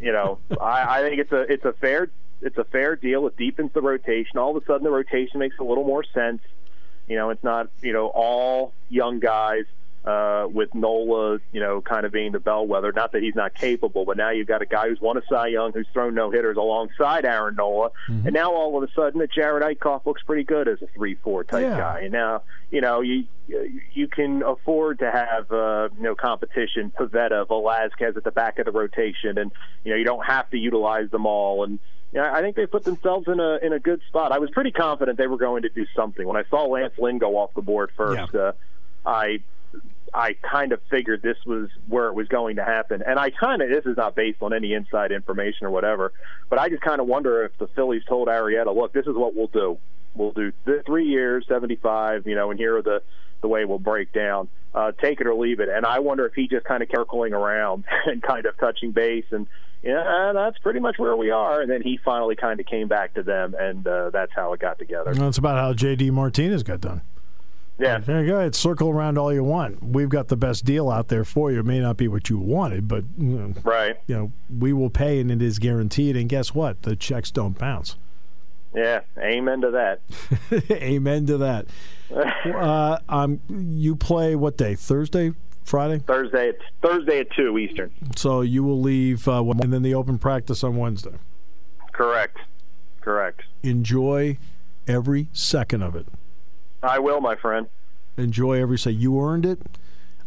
[0.00, 2.08] you know, I, I think it's a it's a fair
[2.40, 3.26] it's a fair deal.
[3.26, 4.38] It deepens the rotation.
[4.38, 6.42] All of a sudden, the rotation makes a little more sense.
[7.08, 9.64] You know, it's not you know all young guys
[10.04, 12.92] uh, with Nola, you know, kind of being the bellwether.
[12.92, 15.48] Not that he's not capable, but now you've got a guy who's won a Cy
[15.48, 18.26] Young, who's thrown no hitters alongside Aaron Nola, mm-hmm.
[18.26, 21.44] and now all of a sudden, that Jerad Eickhoff looks pretty good as a three-four
[21.44, 21.78] type yeah.
[21.78, 22.00] guy.
[22.00, 23.24] And now, you know, you
[23.92, 28.66] you can afford to have uh, you know competition, Pivetta, Velasquez at the back of
[28.66, 29.50] the rotation, and
[29.84, 31.64] you know you don't have to utilize them all.
[31.64, 31.78] And
[32.12, 34.32] yeah, I think they put themselves in a in a good spot.
[34.32, 37.16] I was pretty confident they were going to do something when I saw Lance Lynn
[37.16, 38.34] go off the board first.
[38.34, 38.40] Yeah.
[38.40, 38.52] Uh,
[39.06, 39.40] I
[40.12, 43.02] I kind of figured this was where it was going to happen.
[43.06, 46.12] And I kind of, this is not based on any inside information or whatever,
[46.50, 49.34] but I just kind of wonder if the Phillies told Arrieta, look, this is what
[49.34, 49.78] we'll do.
[50.14, 50.52] We'll do
[50.86, 53.02] three years, 75, you know, and here are the,
[53.40, 54.48] the way we'll break down.
[54.74, 55.68] Uh, take it or leave it.
[55.68, 59.26] And I wonder if he just kind of circling around and kind of touching base
[59.30, 59.46] and,
[59.84, 61.60] yeah, that's pretty much where we are.
[61.60, 64.60] And then he finally kind of came back to them, and uh, that's how it
[64.60, 65.12] got together.
[65.12, 66.10] That's about how J.D.
[66.10, 67.02] Martinez got done.
[67.78, 67.98] Yeah.
[67.98, 68.38] There you go.
[68.38, 69.82] Ahead, circle around all you want.
[69.82, 71.60] We've got the best deal out there for you.
[71.60, 73.96] It may not be what you wanted, but you know, right.
[74.06, 76.16] You know, we will pay, and it is guaranteed.
[76.16, 76.82] And guess what?
[76.82, 77.96] The checks don't bounce.
[78.74, 80.00] Yeah, amen to that.
[80.70, 81.66] amen to that.
[82.54, 84.74] uh, um, you play what day?
[84.74, 85.32] Thursday,
[85.64, 85.98] Friday?
[85.98, 86.50] Thursday.
[86.50, 87.92] It's Thursday at two Eastern.
[88.16, 91.14] So you will leave, uh, and then the open practice on Wednesday.
[91.92, 92.38] Correct.
[93.00, 93.42] Correct.
[93.62, 94.38] Enjoy
[94.86, 96.06] every second of it.
[96.84, 97.66] I will, my friend.
[98.16, 98.92] Enjoy every say.
[98.92, 99.60] You earned it.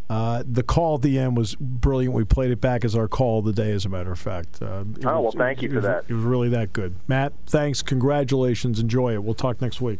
[0.09, 2.13] Uh, the call at the end was brilliant.
[2.13, 4.61] We played it back as our call of the day, as a matter of fact.
[4.61, 6.05] Uh, oh, well, thank you for was, that.
[6.07, 6.95] It was really that good.
[7.07, 7.81] Matt, thanks.
[7.81, 8.79] Congratulations.
[8.79, 9.23] Enjoy it.
[9.23, 9.99] We'll talk next week.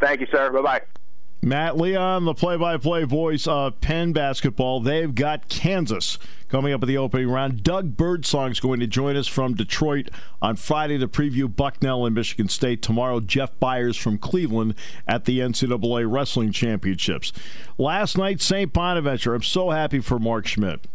[0.00, 0.50] Thank you, sir.
[0.50, 1.01] Bye bye.
[1.44, 4.78] Matt Leon, the play by play voice of Penn basketball.
[4.78, 6.16] They've got Kansas
[6.48, 7.64] coming up at the opening round.
[7.64, 10.08] Doug Birdsong is going to join us from Detroit
[10.40, 12.80] on Friday to preview Bucknell and Michigan State.
[12.80, 14.76] Tomorrow, Jeff Byers from Cleveland
[15.08, 17.32] at the NCAA Wrestling Championships.
[17.76, 18.72] Last night, St.
[18.72, 19.34] Bonaventure.
[19.34, 20.86] I'm so happy for Mark Schmidt.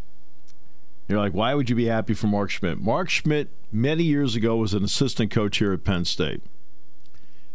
[1.09, 2.79] You're like, why would you be happy for Mark Schmidt?
[2.79, 6.41] Mark Schmidt, many years ago, was an assistant coach here at Penn State.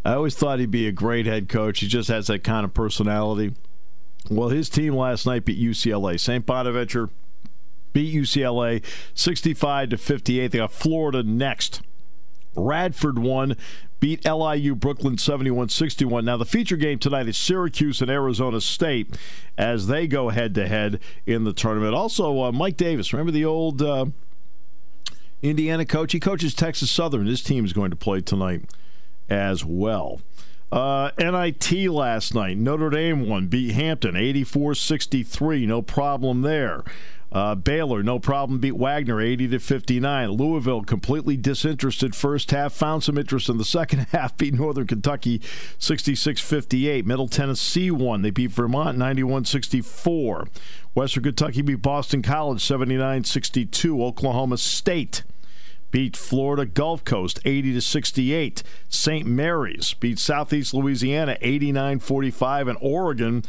[0.05, 1.81] I always thought he'd be a great head coach.
[1.81, 3.55] He just has that kind of personality.
[4.31, 6.19] Well, his team last night beat UCLA.
[6.19, 6.45] St.
[6.45, 7.09] Bonaventure
[7.93, 8.85] beat UCLA
[9.15, 10.51] 65 to 58.
[10.51, 11.83] They got Florida next.
[12.55, 13.57] Radford won,
[14.01, 16.25] beat LIU Brooklyn 71 61.
[16.25, 19.17] Now, the feature game tonight is Syracuse and Arizona State
[19.57, 21.95] as they go head to head in the tournament.
[21.95, 24.07] Also, uh, Mike Davis, remember the old uh,
[25.41, 26.13] Indiana coach?
[26.13, 27.27] He coaches Texas Southern.
[27.27, 28.65] His team is going to play tonight
[29.33, 30.21] as well.
[30.71, 32.57] Uh, NIT last night.
[32.57, 35.67] Notre Dame won, beat Hampton 84 63.
[35.67, 36.85] No problem there.
[37.31, 40.31] Uh, Baylor, no problem, beat Wagner 80 to 59.
[40.33, 45.41] Louisville, completely disinterested first half, found some interest in the second half, beat Northern Kentucky
[45.79, 47.07] 66 58.
[47.07, 48.21] Middle Tennessee won.
[48.21, 50.49] They beat Vermont 91 64.
[50.95, 54.03] Western Kentucky beat Boston College 79 62.
[54.05, 55.23] Oklahoma State
[55.93, 58.65] beat Florida Gulf Coast 80 to 68.
[58.89, 59.27] St.
[59.27, 63.45] Mary's beat Southeast Louisiana 89-45 and Oregon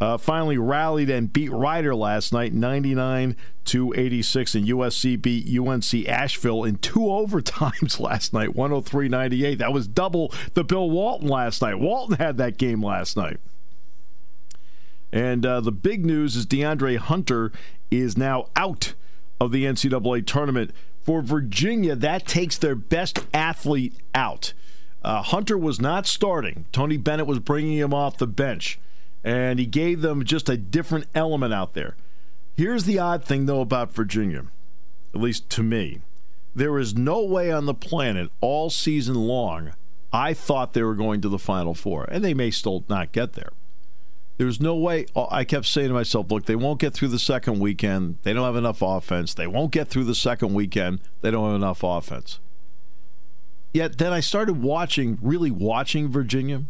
[0.00, 3.36] uh, finally rallied and beat Rider last night 99
[3.66, 9.58] to 86 and USC beat UNC Asheville in two overtimes last night 103-98.
[9.58, 11.78] That was double the Bill Walton last night.
[11.78, 13.38] Walton had that game last night.
[15.12, 17.52] And uh, the big news is DeAndre Hunter
[17.90, 18.94] is now out
[19.38, 20.72] of the NCAA tournament
[21.04, 24.52] for Virginia, that takes their best athlete out.
[25.02, 26.66] Uh, Hunter was not starting.
[26.72, 28.78] Tony Bennett was bringing him off the bench,
[29.24, 31.96] and he gave them just a different element out there.
[32.56, 34.44] Here's the odd thing, though, about Virginia,
[35.14, 36.02] at least to me.
[36.54, 39.72] There is no way on the planet all season long
[40.12, 43.32] I thought they were going to the Final Four, and they may still not get
[43.32, 43.50] there.
[44.42, 45.06] There's no way.
[45.14, 48.18] Uh, I kept saying to myself, look, they won't get through the second weekend.
[48.24, 49.34] They don't have enough offense.
[49.34, 50.98] They won't get through the second weekend.
[51.20, 52.40] They don't have enough offense.
[53.72, 56.64] Yet then I started watching, really watching Virginia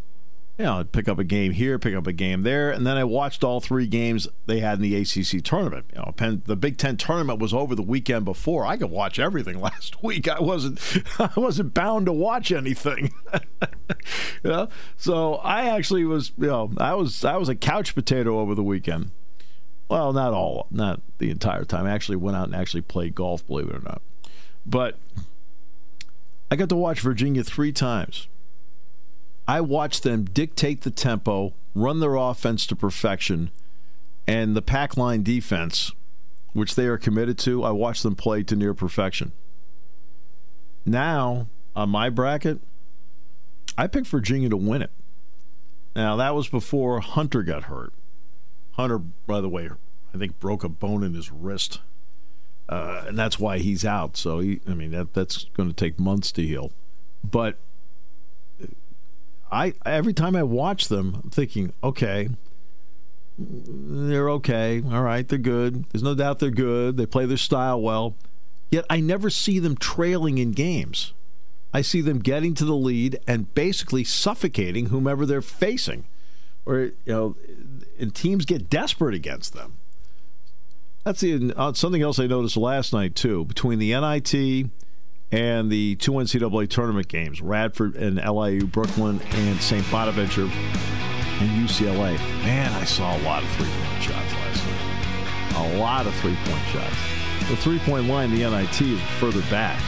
[0.63, 2.97] you know, I'd pick up a game here, pick up a game there, and then
[2.97, 5.87] I watched all three games they had in the ACC tournament.
[5.93, 8.65] You know, Penn, the Big Ten tournament was over the weekend before.
[8.65, 10.29] I could watch everything last week.
[10.29, 10.81] I wasn't,
[11.19, 13.11] I wasn't bound to watch anything.
[14.45, 18.55] know, so I actually was, you know, I was, I was a couch potato over
[18.55, 19.11] the weekend.
[19.89, 21.87] Well, not all, not the entire time.
[21.87, 24.01] I actually went out and actually played golf, believe it or not.
[24.65, 24.97] But
[26.53, 28.29] I got to watch Virginia three times.
[29.53, 33.51] I watched them dictate the tempo, run their offense to perfection,
[34.27, 35.93] and the pack line defense,
[36.55, 39.33] which they are committed to, I watched them play to near perfection.
[40.87, 42.61] Now, on my bracket,
[43.77, 44.91] I picked Virginia to win it.
[45.95, 47.93] Now, that was before Hunter got hurt.
[48.77, 49.69] Hunter, by the way,
[50.15, 51.83] I think broke a bone in his wrist.
[52.71, 54.17] Uh, and that's why he's out.
[54.17, 56.73] So, he, I mean, that, that's going to take months to heal.
[57.23, 57.59] But
[59.53, 62.31] I every time I watch them, I'm thinking, okay,
[63.39, 64.83] they're okay.
[64.91, 65.85] All right, they're good.
[65.91, 66.97] There's no doubt they're good.
[66.97, 68.17] They play their style well.
[68.71, 71.13] Yet I never see them trailing in games.
[71.75, 76.07] I see them getting to the lead and basically suffocating whomever they're facing.
[76.65, 77.37] Or you know,
[77.99, 79.79] and teams get desperate against them.
[81.05, 83.45] That's the, uh, something else I noticed last night too.
[83.45, 84.71] Between the NIT
[85.33, 89.91] and the two NCAA tournament games, Radford and LIU, Brooklyn and St.
[89.91, 92.19] Bonaventure and UCLA.
[92.45, 95.75] Man, I saw a lot of three point shots last night.
[95.75, 96.97] A lot of three point shots.
[97.49, 99.81] The three point line, the NIT, is further back.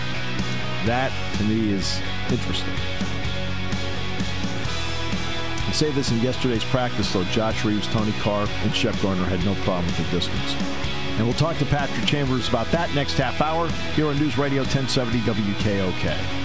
[0.87, 2.75] That, to me, is interesting.
[5.67, 7.25] I say this in yesterday's practice, though.
[7.25, 10.74] Josh Reaves, Tony Carr, and Shep Garner had no problem with the distance.
[11.17, 14.63] And we'll talk to Patrick Chambers about that next half hour here on News Radio
[14.63, 16.44] 1070 WKOK.